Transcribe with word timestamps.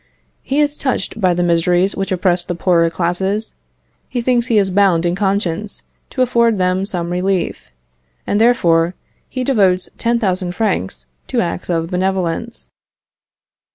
He 0.41 0.59
is 0.61 0.77
touched 0.77 1.21
by 1.21 1.35
the 1.35 1.43
miseries 1.43 1.95
which 1.95 2.11
oppress 2.11 2.43
the 2.43 2.55
poorer 2.55 2.89
classes; 2.89 3.53
he 4.09 4.19
thinks 4.19 4.47
he 4.47 4.57
is 4.57 4.71
bound 4.71 5.05
in 5.05 5.13
conscience 5.13 5.83
to 6.09 6.23
afford 6.23 6.57
them 6.57 6.87
some 6.87 7.11
relief, 7.11 7.69
and 8.25 8.41
therefore 8.41 8.95
he 9.29 9.43
devotes 9.43 9.89
10,000 9.99 10.53
francs 10.55 11.05
to 11.27 11.39
acts 11.39 11.69
of 11.69 11.91
benevolence. 11.91 12.71